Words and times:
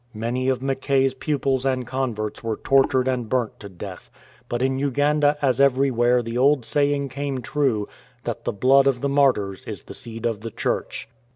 Many 0.15 0.49
of 0.49 0.63
Mackay's 0.63 1.13
pupils 1.13 1.63
and 1.63 1.85
converts 1.85 2.43
were 2.43 2.55
tortured 2.57 3.07
and 3.07 3.29
burnt 3.29 3.59
to 3.59 3.69
death; 3.69 4.09
but 4.49 4.63
in 4.63 4.79
Uganda 4.79 5.37
as 5.43 5.61
elsewhere 5.61 6.23
the 6.23 6.39
old 6.39 6.65
saying 6.65 7.09
came 7.09 7.39
true 7.43 7.87
that" 8.23 8.43
the 8.45 8.51
blood 8.51 8.87
of 8.87 9.01
the 9.01 9.09
martyrs 9.09 9.63
is 9.65 9.83
the 9.83 9.93
seed 9.93 10.25
of 10.25 10.41
the 10.41 10.49
Church." 10.49 11.07